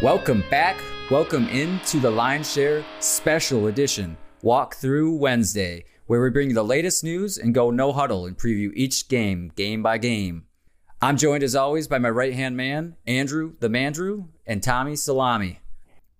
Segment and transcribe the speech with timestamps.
[0.00, 0.80] Welcome back.
[1.10, 6.62] Welcome into the Lions Share Special Edition Walk Through Wednesday, where we bring you the
[6.62, 10.44] latest news and go no huddle and preview each game, game by game.
[11.02, 15.58] I'm joined as always by my right hand man, Andrew the Mandrew, and Tommy Salami.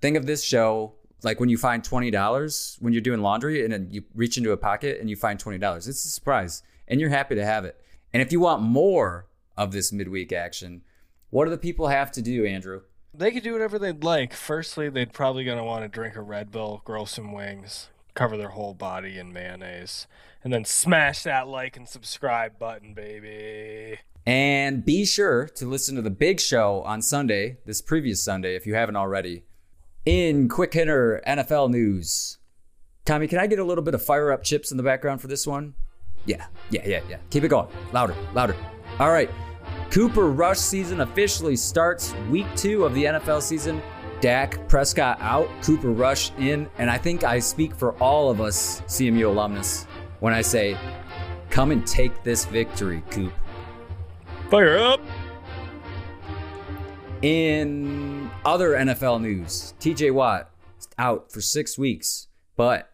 [0.01, 3.87] Think of this show like when you find $20 when you're doing laundry and then
[3.93, 5.77] you reach into a pocket and you find $20.
[5.77, 7.81] It's a surprise and you're happy to have it.
[8.13, 10.83] And if you want more of this midweek action,
[11.31, 12.81] what do the people have to do, Andrew?
[13.15, 14.33] They could do whatever they'd like.
[14.33, 18.51] Firstly, they'd probably gonna want to drink a Red Bull, grow some wings, cover their
[18.51, 20.07] whole body in mayonnaise,
[20.45, 24.01] and then smash that like and subscribe button, baby.
[24.27, 28.67] And be sure to listen to the big show on Sunday, this previous Sunday, if
[28.67, 29.45] you haven't already.
[30.05, 32.39] In quick hitter NFL news,
[33.05, 35.29] Tommy, can I get a little bit of fire up chips in the background for
[35.29, 35.75] this one?
[36.27, 37.17] Yeah, yeah, yeah, yeah.
[37.31, 37.69] Keep it going.
[37.93, 38.55] Louder, louder.
[39.01, 39.31] All right.
[39.99, 43.83] Cooper Rush season officially starts week two of the NFL season.
[44.21, 48.81] Dak Prescott out, Cooper Rush in, and I think I speak for all of us
[48.83, 49.89] CMU alumnus
[50.21, 50.79] when I say,
[51.51, 53.33] come and take this victory, Coop.
[54.49, 55.01] Fire up!
[57.23, 60.49] In other NFL news, TJ Watt
[60.97, 62.89] out for six weeks, but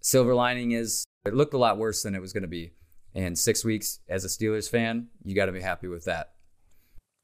[0.00, 2.72] silver lining is it looked a lot worse than it was going to be.
[3.14, 6.32] And six weeks as a Steelers fan, you got to be happy with that.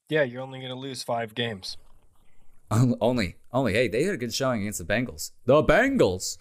[0.08, 1.77] Yeah, you're only going to lose five games.
[2.70, 3.72] Only, only.
[3.72, 5.31] Hey, they had a good showing against the Bengals.
[5.47, 6.36] The Bengals.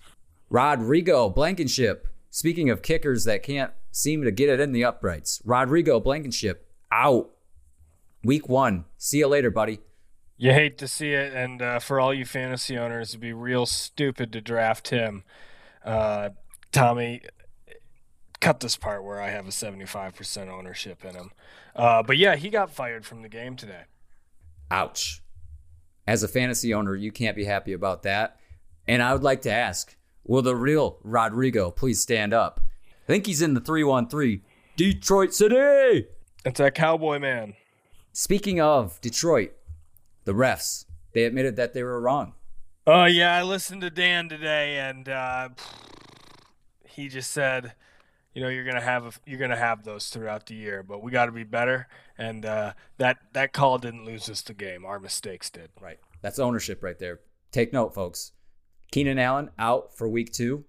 [0.49, 2.05] Rodrigo Blankenship.
[2.29, 7.29] Speaking of kickers that can't seem to get it in the uprights, Rodrigo Blankenship out.
[8.25, 8.83] Week one.
[8.97, 9.79] See you later, buddy.
[10.35, 13.65] You hate to see it, and uh, for all you fantasy owners, it'd be real
[13.65, 15.23] stupid to draft him.
[15.83, 16.29] Uh,
[16.71, 17.21] Tommy,
[18.39, 21.31] cut this part where I have a 75% ownership in him.
[21.75, 23.83] Uh, but yeah, he got fired from the game today.
[24.71, 25.21] Ouch.
[26.05, 28.39] As a fantasy owner, you can't be happy about that.
[28.87, 32.61] And I would like to ask will the real Rodrigo please stand up?
[33.03, 34.41] I think he's in the 313
[34.75, 36.07] Detroit City.
[36.45, 37.53] It's that cowboy man.
[38.13, 39.53] Speaking of Detroit,
[40.25, 42.33] the refs, they admitted that they were wrong.
[42.85, 45.49] Oh, yeah, I listened to Dan today, and uh,
[46.87, 47.73] he just said
[48.37, 51.25] you know you're gonna have you're gonna have those throughout the year, but we got
[51.25, 51.87] to be better.
[52.19, 54.85] And uh, that that call didn't lose us the game.
[54.85, 55.71] Our mistakes did.
[55.81, 55.97] Right.
[56.21, 57.21] That's ownership right there.
[57.51, 58.33] Take note, folks.
[58.91, 60.65] Keenan Allen out for week two.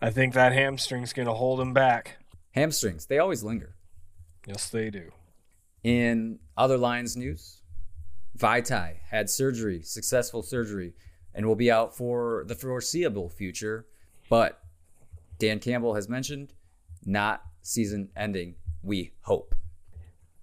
[0.00, 2.16] I think that hamstring's gonna hold him back.
[2.52, 3.76] Hamstrings, they always linger.
[4.46, 5.10] Yes, they do.
[5.84, 7.60] In other Lions news,
[8.38, 10.94] Vaitai had surgery, successful surgery,
[11.34, 13.84] and will be out for the foreseeable future.
[14.30, 14.58] But
[15.38, 16.52] Dan Campbell has mentioned,
[17.04, 19.54] not season ending, we hope.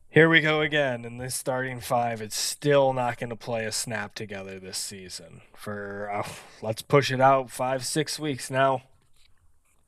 [0.10, 1.06] Here we go again.
[1.06, 5.42] In this starting five, it's still not going to play a snap together this season.
[5.56, 6.28] For uh,
[6.62, 8.84] let's push it out five, six weeks now.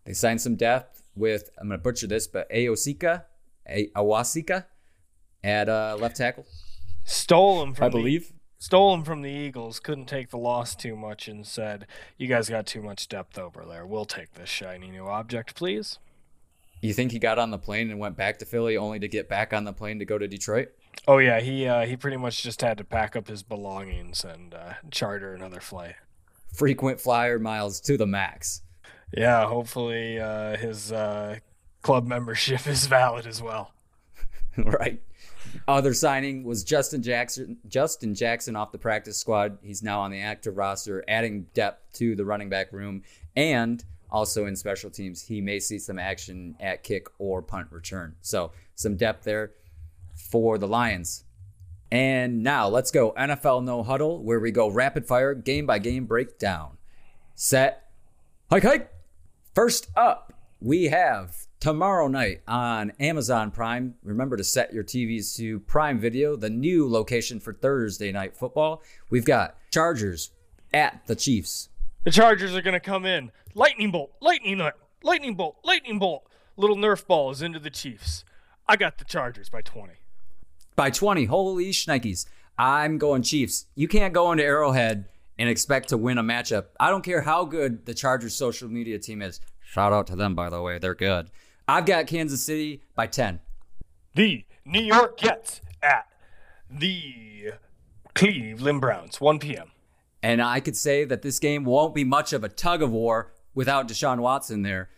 [0.05, 3.25] They signed some depth with I'm going to butcher this, but Aosika,
[3.69, 4.66] a- Awosika
[5.43, 6.47] at uh, left tackle.
[7.03, 10.95] Stole him from I believe stole him from the Eagles, couldn't take the loss too
[10.95, 13.85] much, and said, You guys got too much depth over there.
[13.85, 15.99] We'll take this shiny new object, please.
[16.81, 19.27] You think he got on the plane and went back to Philly only to get
[19.27, 20.69] back on the plane to go to Detroit?
[21.07, 24.53] Oh yeah, he uh, he pretty much just had to pack up his belongings and
[24.53, 25.95] uh, charter another flight.
[26.53, 28.61] Frequent flyer miles to the max.
[29.16, 31.37] Yeah, hopefully uh, his uh,
[31.81, 33.73] club membership is valid as well.
[34.57, 35.01] right.
[35.67, 37.57] Other signing was Justin Jackson.
[37.67, 39.57] Justin Jackson off the practice squad.
[39.61, 43.03] He's now on the active roster, adding depth to the running back room,
[43.35, 48.16] and also in special teams, he may see some action at kick or punt return.
[48.21, 49.51] So some depth there
[50.13, 51.23] for the Lions.
[51.91, 56.05] And now let's go NFL No Huddle, where we go rapid fire, game by game
[56.05, 56.78] breakdown.
[57.35, 57.90] Set,
[58.49, 58.91] hike, hike.
[59.53, 63.96] First up, we have tomorrow night on Amazon Prime.
[64.03, 68.84] Remember to set your TVs to Prime Video, the new location for Thursday night football.
[69.09, 70.29] We've got Chargers
[70.76, 71.70] at the Chiefs.
[72.03, 73.32] The Chargers are going to come in.
[73.56, 76.29] Lightning bolt, lightning bolt, lightning bolt, lightning bolt.
[76.56, 78.23] Little Nerf ball is into the Chiefs.
[78.68, 79.94] I got the Chargers by 20.
[80.76, 81.26] By 20.
[81.26, 82.28] Holy shnikes.
[82.59, 83.66] I'm going Chiefs.
[83.73, 85.06] You can't go into Arrowhead
[85.40, 86.66] and expect to win a matchup.
[86.79, 89.41] I don't care how good the Chargers social media team is.
[89.61, 90.78] Shout out to them, by the way.
[90.78, 91.32] They're good.
[91.67, 93.40] I've got Kansas City by 10.
[94.14, 96.08] The New York Jets at
[96.70, 97.53] the
[98.14, 99.72] Cleveland Browns, 1 p.m.
[100.22, 103.32] And I could say that this game won't be much of a tug of war
[103.53, 104.90] without Deshaun Watson there.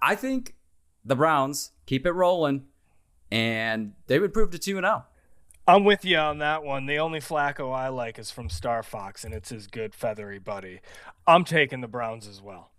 [0.00, 0.54] I think
[1.04, 2.66] the Browns keep it rolling
[3.30, 5.04] and they would prove to 2 0.
[5.68, 6.86] I'm with you on that one.
[6.86, 10.80] The only Flacco I like is from Star Fox, and it's his good feathery buddy.
[11.26, 12.70] I'm taking the Browns as well.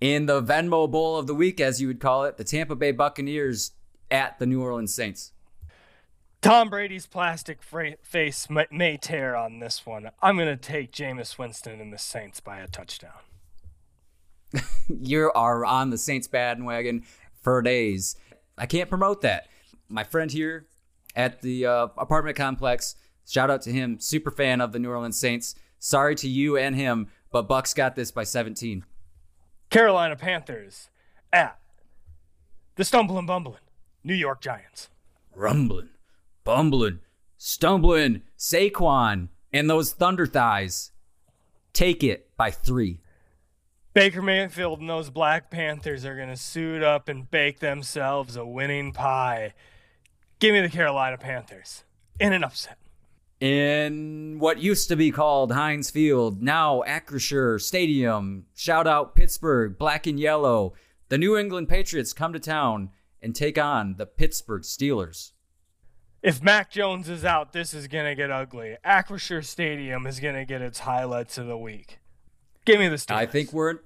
[0.00, 2.92] In the Venmo Bowl of the week, as you would call it, the Tampa Bay
[2.92, 3.72] Buccaneers
[4.10, 5.32] at the New Orleans Saints.
[6.42, 10.10] Tom Brady's plastic fra- face may, may tear on this one.
[10.22, 13.18] I'm going to take Jameis Winston and the Saints by a touchdown.
[14.88, 17.04] you are on the Saints bandwagon
[17.42, 18.16] for days.
[18.58, 19.48] I can't promote that.
[19.88, 20.66] My friend here
[21.14, 22.96] at the uh, apartment complex,
[23.26, 25.54] shout out to him, super fan of the New Orleans Saints.
[25.78, 28.84] Sorry to you and him, but Bucks got this by 17.
[29.70, 30.90] Carolina Panthers
[31.32, 31.58] at
[32.76, 33.60] the stumbling bumbling
[34.04, 34.88] New York Giants.
[35.34, 35.90] Rumbling,
[36.44, 37.00] bumbling,
[37.36, 40.92] stumbling, Saquon, and those Thunder Thighs.
[41.72, 43.00] Take it by three.
[43.92, 48.44] Baker Mayfield and those Black Panthers are going to suit up and bake themselves a
[48.44, 49.54] winning pie.
[50.38, 51.84] Give me the Carolina Panthers
[52.20, 52.76] in an upset.
[53.40, 60.06] In what used to be called Heinz Field, now Acrisure Stadium, shout out Pittsburgh, black
[60.06, 60.72] and yellow.
[61.10, 62.90] The New England Patriots come to town
[63.20, 65.32] and take on the Pittsburgh Steelers.
[66.22, 68.78] If Mac Jones is out, this is going to get ugly.
[68.84, 71.98] Acrisure Stadium is going to get its highlights of the week.
[72.64, 73.16] Give me the Steelers.
[73.16, 73.80] I think we're.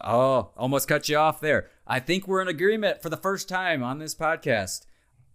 [0.00, 1.68] Oh, almost cut you off there.
[1.86, 4.86] I think we're in agreement for the first time on this podcast.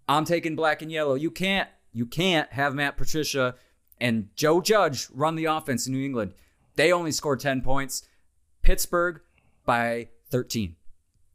[0.08, 1.14] I'm taking black and yellow.
[1.14, 1.70] You can't.
[1.94, 3.56] You can't have Matt Patricia
[4.02, 6.34] and Joe Judge run the offense in New England.
[6.76, 8.04] They only scored 10 points.
[8.64, 9.22] Pittsburgh
[9.66, 10.76] by 13.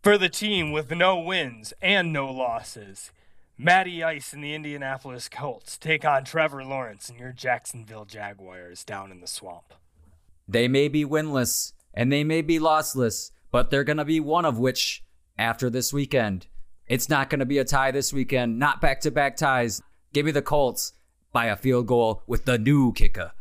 [0.02, 3.12] For the team with no wins and no losses,
[3.56, 9.10] Matty Ice and the Indianapolis Colts take on Trevor Lawrence and your Jacksonville Jaguars down
[9.10, 9.74] in the swamp.
[10.46, 14.44] They may be winless and they may be lossless, but they're going to be one
[14.44, 15.04] of which
[15.36, 16.46] after this weekend.
[16.86, 19.82] It's not going to be a tie this weekend, not back to back ties.
[20.12, 20.94] Give me the Colts
[21.32, 23.32] by a field goal with the new kicker.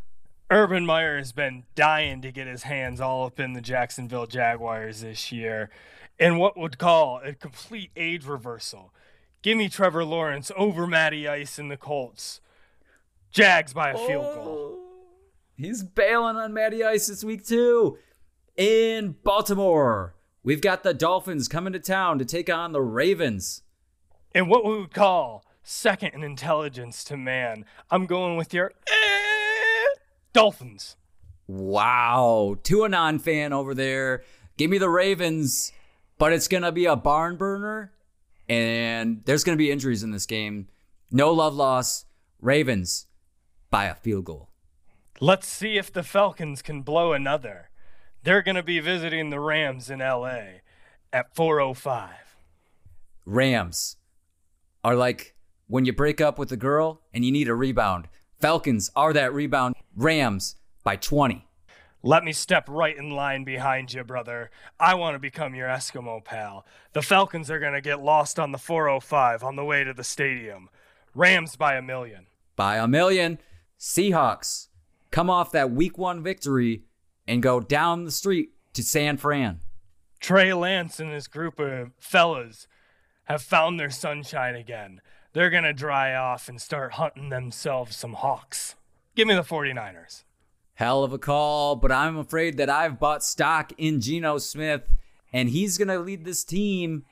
[0.50, 5.02] Urban Meyer has been dying to get his hands all up in the Jacksonville Jaguars
[5.02, 5.69] this year
[6.19, 8.94] in what would call a complete age reversal.
[9.42, 12.42] Give me Trevor Lawrence over Matty Ice and the Colts.
[13.31, 14.46] Jags by a field goal.
[14.48, 14.80] Oh,
[15.56, 17.98] he's bailing on Matty Ice this week, too.
[18.56, 23.64] In Baltimore, we've got the Dolphins coming to town to take on the Ravens.
[24.34, 30.00] In what we would call second in intelligence to man, I'm going with your eh,
[30.34, 30.96] Dolphins.
[31.46, 32.58] Wow.
[32.64, 34.24] To a non fan over there.
[34.58, 35.72] Give me the Ravens,
[36.18, 37.92] but it's going to be a barn burner,
[38.50, 40.68] and there's going to be injuries in this game.
[41.12, 42.06] No love loss.
[42.42, 43.08] Ravens
[43.69, 44.50] by a field goal.
[45.19, 47.69] Let's see if the Falcons can blow another.
[48.24, 50.62] They're going to be visiting the Rams in LA
[51.12, 52.10] at 405.
[53.25, 53.98] Rams
[54.84, 55.37] are like
[55.68, 58.08] when you break up with a girl and you need a rebound.
[58.40, 59.75] Falcons are that rebound.
[59.96, 61.46] Rams by 20.
[62.04, 64.52] Let me step right in line behind you, brother.
[64.80, 66.66] I want to become your Eskimo pal.
[66.94, 70.04] The Falcons are going to get lost on the 405 on the way to the
[70.04, 70.69] stadium.
[71.16, 72.28] Rams by a million.
[72.56, 73.40] By a million.
[73.80, 74.68] Seahawks
[75.12, 76.84] come off that week one victory
[77.28, 79.59] and go down the street to San Fran.
[80.19, 82.68] Trey Lance and his group of fellas
[83.26, 85.02] have found their sunshine again.
[85.34, 88.76] They're going to dry off and start hunting themselves some hawks.
[89.16, 90.24] Give me the 49ers.
[90.76, 94.84] Hell of a call, but I'm afraid that I've bought stock in Geno Smith,
[95.34, 97.04] and he's going to lead this team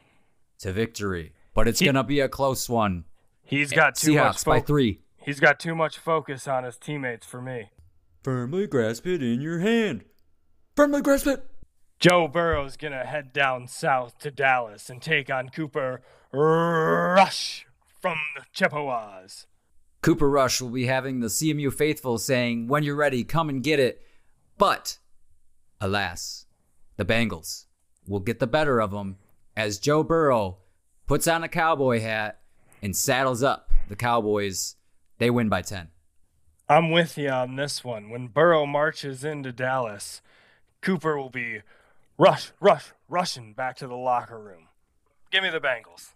[0.59, 1.33] to victory.
[1.53, 3.05] But it's going to be a close one.
[3.43, 4.99] He's got too much Seahawks by three.
[5.17, 7.69] He's got too much focus on his teammates for me.
[8.23, 10.03] Firmly grasp it in your hand.
[10.75, 11.43] Firmly grasp it.
[11.99, 17.64] Joe Burrow's going to head down south to Dallas and take on Cooper Rush
[18.05, 19.47] from the Chippewas.
[20.03, 23.79] Cooper Rush will be having the CMU faithful saying, When you're ready, come and get
[23.79, 23.99] it.
[24.59, 24.99] But,
[25.81, 26.45] alas,
[26.97, 27.65] the Bengals
[28.07, 29.17] will get the better of them
[29.57, 30.59] as Joe Burrow
[31.07, 32.41] puts on a cowboy hat
[32.79, 34.75] and saddles up the Cowboys.
[35.17, 35.87] They win by 10.
[36.69, 38.11] I'm with you on this one.
[38.11, 40.21] When Burrow marches into Dallas,
[40.81, 41.61] Cooper will be
[42.19, 44.67] rush, rush, rushing back to the locker room.
[45.31, 46.14] Give me the Bengals.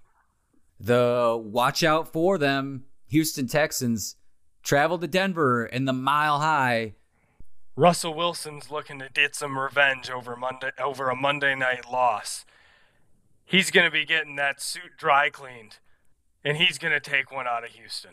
[0.79, 4.15] The watch out for them Houston Texans
[4.63, 6.95] travel to Denver in the mile high.
[7.75, 12.45] Russell Wilson's looking to get some revenge over Monday over a Monday night loss.
[13.45, 15.77] He's going to be getting that suit dry cleaned,
[16.43, 18.11] and he's going to take one out of Houston.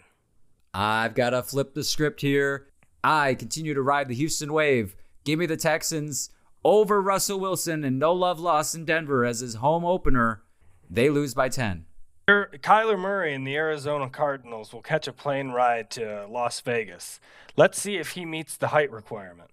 [0.73, 2.69] I've got to flip the script here.
[3.05, 4.97] I continue to ride the Houston wave.
[5.25, 6.31] Give me the Texans
[6.65, 10.43] over Russell Wilson and no love lost in Denver as his home opener.
[10.89, 11.87] They lose by 10.
[12.29, 17.21] Kyler Murray and the Arizona Cardinals will catch a plane ride to Las Vegas.
[17.57, 19.51] Let's see if he meets the height requirement.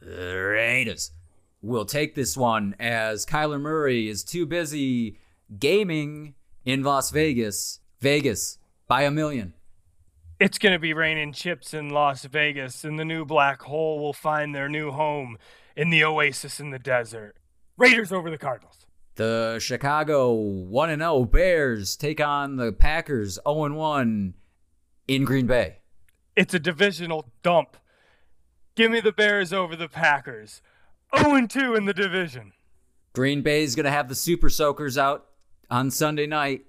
[0.00, 1.12] The Raiders
[1.62, 5.18] will take this one as Kyler Murray is too busy
[5.58, 6.34] gaming
[6.66, 7.80] in Las Vegas.
[8.00, 9.54] Vegas by a million.
[10.38, 14.12] It's going to be raining chips in Las Vegas, and the new black hole will
[14.12, 15.38] find their new home
[15.74, 17.36] in the oasis in the desert.
[17.78, 18.86] Raiders over the Cardinals.
[19.16, 24.34] The Chicago 1 0 Bears take on the Packers 0 1
[25.08, 25.78] in Green Bay.
[26.36, 27.76] It's a divisional dump.
[28.74, 30.62] Give me the Bears over the Packers.
[31.16, 32.52] 0 2 in the division.
[33.12, 35.26] Green Bay's going to have the Super Soakers out
[35.68, 36.64] on Sunday night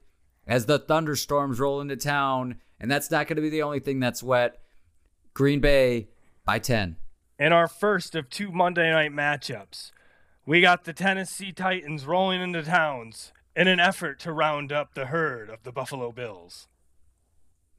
[0.48, 4.00] as the thunderstorms roll into town, and that's not going to be the only thing
[4.00, 4.60] that's wet.
[5.34, 6.10] Green Bay
[6.44, 6.98] by 10.
[7.38, 9.92] In our first of two Monday night matchups,
[10.46, 15.08] we got the Tennessee Titans rolling into towns in an effort to round up the
[15.08, 16.68] herd of the Buffalo Bills.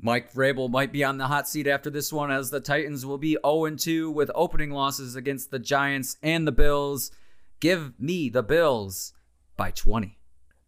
[0.01, 3.19] Mike Vrabel might be on the hot seat after this one, as the Titans will
[3.19, 7.13] be 0 2 with opening losses against the Giants and the Bills.
[7.61, 9.13] Give me the Bills
[9.57, 10.19] by 20.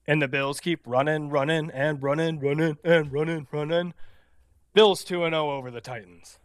[0.07, 3.95] And the Bills keep running, running, and running, running, and running, running.
[4.73, 6.39] Bills 2 0 over the Titans.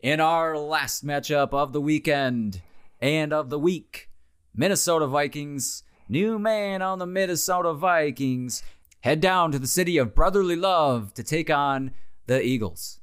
[0.00, 2.62] In our last matchup of the weekend
[3.00, 4.08] and of the week,
[4.56, 8.62] Minnesota Vikings, new man on the Minnesota Vikings,
[9.00, 11.90] head down to the city of brotherly love to take on
[12.26, 13.00] the Eagles.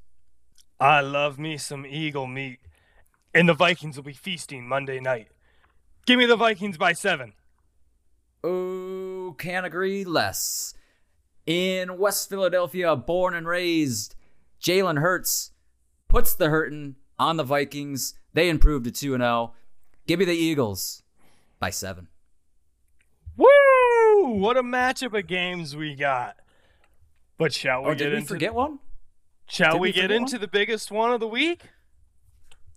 [0.80, 2.60] I love me some eagle meat.
[3.34, 5.28] And the Vikings will be feasting Monday night.
[6.06, 7.34] Give me the Vikings by seven.
[8.44, 10.74] Oh, can't agree less.
[11.46, 14.16] In West Philadelphia, born and raised,
[14.62, 15.52] Jalen Hurts
[16.08, 18.14] puts the hurtin' on the Vikings.
[18.34, 19.54] They improved to 2 0.
[20.08, 21.01] Give me the Eagles
[21.62, 22.10] by seven.
[23.38, 23.48] Woo!
[24.34, 26.36] What a matchup of games we got.
[27.38, 28.80] But shall we oh, get did we into forget one?
[29.48, 30.42] Shall Did we, we get into one?
[30.42, 31.64] the biggest one of the week?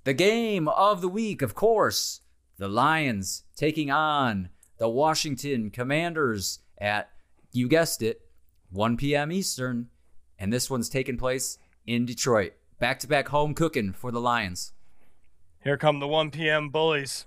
[0.05, 2.21] The game of the week, of course,
[2.59, 7.11] the Lions taking on the Washington Commanders at,
[7.53, 8.23] you guessed it,
[8.71, 9.33] 1 p.m.
[9.33, 9.89] Eastern.
[10.39, 12.53] And this one's taking place in Detroit.
[12.81, 14.73] Back to back home cooking for the Lions.
[15.63, 16.69] Here come the 1 p.m.
[16.71, 17.27] bullies.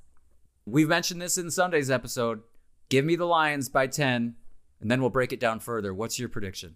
[0.70, 2.42] We've mentioned this in Sunday's episode.
[2.90, 4.36] Give me the Lions by 10,
[4.82, 5.94] and then we'll break it down further.
[5.94, 6.76] What's your prediction?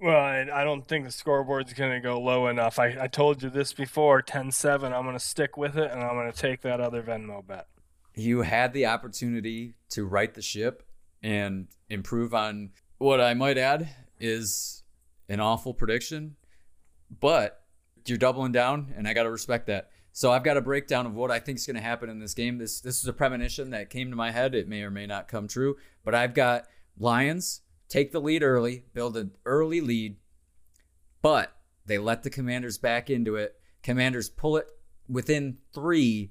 [0.00, 2.78] Well, I, I don't think the scoreboard's going to go low enough.
[2.78, 4.92] I, I told you this before 10 7.
[4.92, 7.66] I'm going to stick with it, and I'm going to take that other Venmo bet.
[8.14, 10.84] You had the opportunity to right the ship
[11.20, 13.88] and improve on what I might add
[14.20, 14.84] is
[15.28, 16.36] an awful prediction,
[17.18, 17.64] but
[18.06, 19.90] you're doubling down, and I got to respect that.
[20.16, 22.34] So I've got a breakdown of what I think is going to happen in this
[22.34, 22.58] game.
[22.58, 24.54] This this is a premonition that came to my head.
[24.54, 28.84] It may or may not come true, but I've got Lions take the lead early,
[28.94, 30.16] build an early lead,
[31.20, 33.56] but they let the Commanders back into it.
[33.82, 34.68] Commanders pull it
[35.08, 36.30] within three,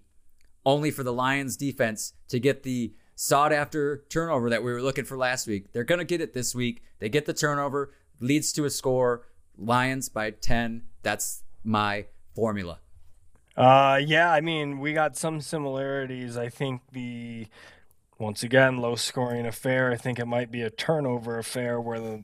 [0.65, 5.03] only for the Lions defense to get the sought after turnover that we were looking
[5.03, 5.73] for last week.
[5.73, 6.83] They're going to get it this week.
[6.99, 9.27] They get the turnover, leads to a score.
[9.57, 10.83] Lions by 10.
[11.03, 12.79] That's my formula.
[13.55, 16.37] Uh, yeah, I mean, we got some similarities.
[16.37, 17.47] I think the,
[18.17, 19.91] once again, low scoring affair.
[19.91, 22.23] I think it might be a turnover affair where the,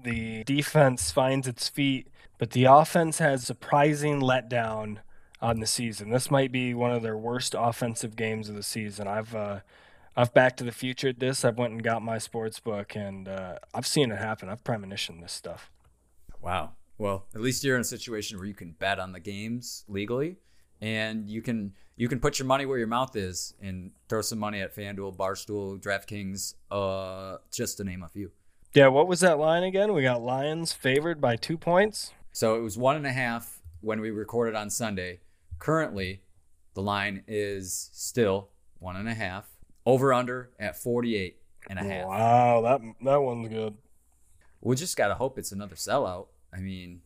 [0.00, 2.08] the defense finds its feet,
[2.38, 4.98] but the offense has surprising letdown
[5.40, 6.10] on the season.
[6.10, 9.08] This might be one of their worst offensive games of the season.
[9.08, 9.60] I've, uh,
[10.16, 11.44] I've back to the future this.
[11.44, 14.48] I've went and got my sports book, and uh, I've seen it happen.
[14.48, 15.72] I've premonitioned this stuff.
[16.40, 16.72] Wow.
[16.98, 20.38] Well, at least you're in a situation where you can bet on the games legally
[20.80, 24.38] and you can you can put your money where your mouth is and throw some
[24.38, 28.30] money at FanDuel, Barstool, DraftKings, uh, just to name a few.
[28.72, 29.92] Yeah, what was that line again?
[29.92, 32.12] We got Lions favored by two points.
[32.32, 35.20] So it was one and a half when we recorded on Sunday.
[35.58, 36.22] Currently,
[36.74, 39.48] the line is still one and a half.
[39.84, 42.06] Over under at 48 and a half.
[42.06, 43.74] Wow, that that one's good.
[44.60, 46.26] We just got to hope it's another sellout.
[46.52, 47.00] I mean,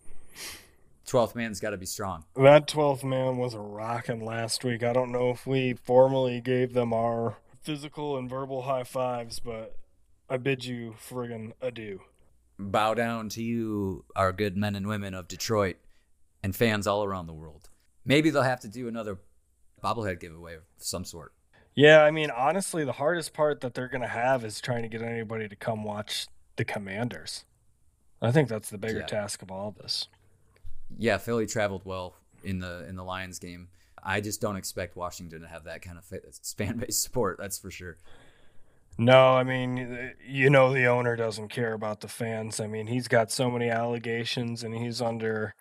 [1.07, 2.25] 12th man's got to be strong.
[2.37, 4.83] That 12th man was a rockin' last week.
[4.83, 9.77] I don't know if we formally gave them our physical and verbal high fives, but
[10.29, 12.01] I bid you friggin' adieu.
[12.59, 15.77] Bow down to you, our good men and women of Detroit
[16.43, 17.69] and fans all around the world.
[18.05, 19.19] Maybe they'll have to do another
[19.83, 21.33] bobblehead giveaway of some sort.
[21.75, 24.89] Yeah, I mean, honestly, the hardest part that they're going to have is trying to
[24.89, 27.45] get anybody to come watch the Commanders.
[28.21, 29.07] I think that's the bigger Yeah.
[29.07, 30.09] task of all this.
[30.99, 33.69] Yeah, Philly traveled well in the in the Lions game.
[34.03, 37.39] I just don't expect Washington to have that kind of fan base support.
[37.39, 37.99] That's for sure.
[38.99, 42.61] No, I mean, you know, the owner doesn't care about the fans.
[42.61, 45.55] I mean, he's got so many allegations, and he's under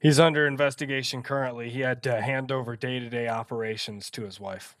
[0.00, 1.70] he's under investigation currently.
[1.70, 4.76] He had to hand over day to day operations to his wife,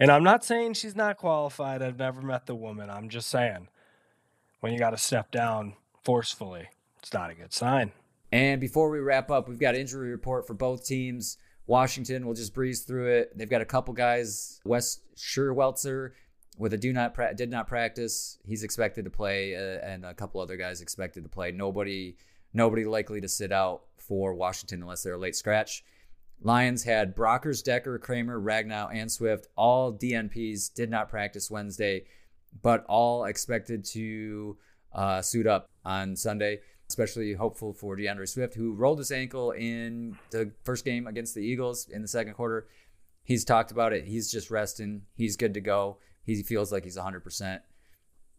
[0.00, 1.82] and I'm not saying she's not qualified.
[1.82, 2.88] I've never met the woman.
[2.88, 3.68] I'm just saying,
[4.60, 6.68] when you got to step down forcefully,
[7.00, 7.92] it's not a good sign.
[8.32, 11.36] And before we wrap up, we've got injury report for both teams.
[11.66, 13.36] Washington, we'll just breeze through it.
[13.36, 14.60] They've got a couple guys.
[14.64, 16.14] Wes Schweitzer
[16.58, 18.38] with a do not pra- did not practice.
[18.44, 21.52] He's expected to play, uh, and a couple other guys expected to play.
[21.52, 22.16] Nobody,
[22.52, 25.84] nobody likely to sit out for Washington unless they're a late scratch.
[26.40, 29.46] Lions had Brockers, Decker, Kramer, Ragnow, and Swift.
[29.56, 32.04] All DNPs did not practice Wednesday,
[32.62, 34.56] but all expected to
[34.92, 36.60] uh, suit up on Sunday.
[36.92, 41.40] Especially hopeful for D'Andre Swift, who rolled his ankle in the first game against the
[41.40, 42.66] Eagles in the second quarter.
[43.24, 44.04] He's talked about it.
[44.04, 45.06] He's just resting.
[45.14, 45.96] He's good to go.
[46.22, 47.60] He feels like he's 100%.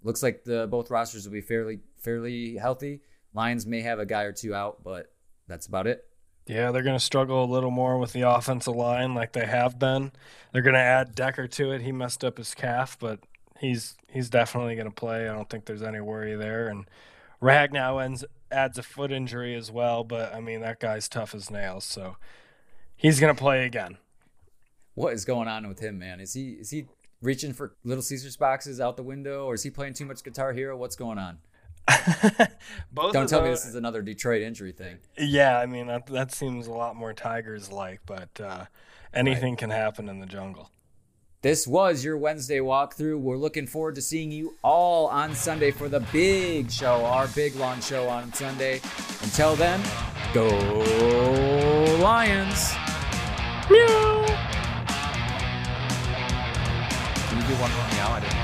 [0.03, 3.01] Looks like the both rosters will be fairly fairly healthy.
[3.33, 5.11] Lions may have a guy or two out, but
[5.47, 6.05] that's about it.
[6.45, 9.79] Yeah, they're going to struggle a little more with the offensive line like they have
[9.79, 10.11] been.
[10.51, 11.81] They're going to add Decker to it.
[11.81, 13.19] He messed up his calf, but
[13.59, 15.27] he's he's definitely going to play.
[15.27, 16.67] I don't think there's any worry there.
[16.67, 16.85] And
[17.43, 21.51] Ragnow ends adds a foot injury as well, but I mean that guy's tough as
[21.51, 22.15] nails, so
[22.95, 23.97] he's going to play again.
[24.95, 26.21] What is going on with him, man?
[26.21, 26.85] Is he is he
[27.21, 30.53] reaching for Little Caesars boxes out the window, or is he playing too much Guitar
[30.53, 30.77] Hero?
[30.77, 31.39] What's going on?
[32.93, 34.99] Don't tell me this is another Detroit injury thing.
[35.17, 38.65] Yeah, I mean that that seems a lot more Tigers like, but uh,
[39.13, 39.59] anything right.
[39.59, 40.69] can happen in the jungle.
[41.43, 43.19] This was your Wednesday walkthrough.
[43.19, 47.53] We're looking forward to seeing you all on Sunday for the big show, our big
[47.57, 48.79] long show on Sunday.
[49.21, 49.81] Until then,
[50.33, 50.47] go
[52.01, 52.71] Lions!
[53.69, 54.25] Meow.
[57.27, 58.13] Can you do one more meow?
[58.13, 58.42] I didn't.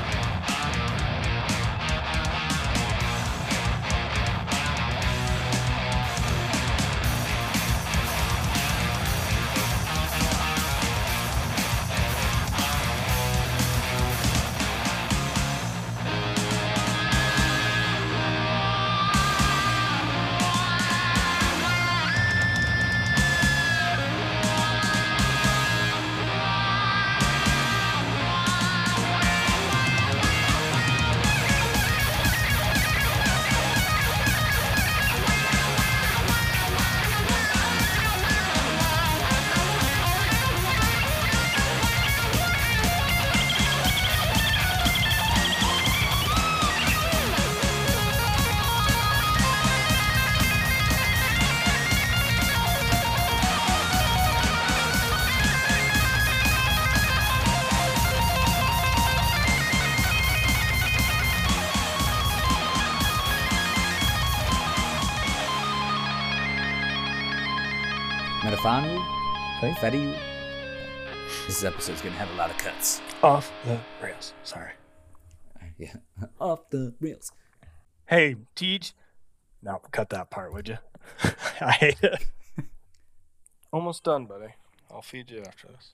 [68.59, 69.01] Metafanu?
[69.75, 70.17] Fetty?
[71.47, 72.99] This episode's gonna have a lot of cuts.
[73.23, 74.33] Off the rails.
[74.43, 74.71] Sorry.
[75.77, 75.93] Yeah.
[76.41, 77.31] Off the rails.
[78.05, 78.91] Hey, Teach.
[79.63, 80.77] No, cut that part, would you?
[81.61, 82.25] I hate it.
[83.71, 84.53] Almost done, buddy.
[84.91, 85.93] I'll feed you after this.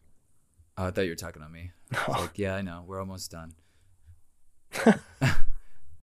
[0.75, 1.69] Oh, I thought you were talking on me.
[2.07, 2.83] Like, yeah, I know.
[2.87, 3.53] We're almost done.